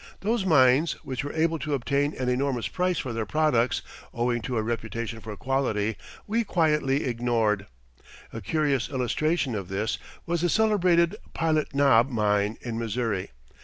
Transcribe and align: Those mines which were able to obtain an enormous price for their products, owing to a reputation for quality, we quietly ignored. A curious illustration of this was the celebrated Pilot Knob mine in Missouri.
Those 0.21 0.47
mines 0.47 0.93
which 1.03 1.23
were 1.23 1.31
able 1.31 1.59
to 1.59 1.75
obtain 1.75 2.15
an 2.15 2.27
enormous 2.27 2.67
price 2.67 2.97
for 2.97 3.13
their 3.13 3.27
products, 3.27 3.83
owing 4.15 4.41
to 4.41 4.57
a 4.57 4.63
reputation 4.63 5.19
for 5.19 5.37
quality, 5.37 5.95
we 6.25 6.43
quietly 6.43 7.03
ignored. 7.03 7.67
A 8.33 8.41
curious 8.41 8.89
illustration 8.89 9.53
of 9.53 9.67
this 9.67 9.99
was 10.25 10.41
the 10.41 10.49
celebrated 10.49 11.17
Pilot 11.35 11.75
Knob 11.75 12.09
mine 12.09 12.57
in 12.61 12.79
Missouri. 12.79 13.29